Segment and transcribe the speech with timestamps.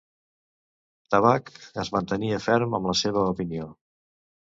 [1.17, 1.53] Tabac
[1.85, 3.73] es mantenia ferm en la seva opinió.